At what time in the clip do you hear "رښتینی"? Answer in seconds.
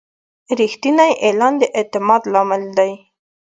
0.59-1.09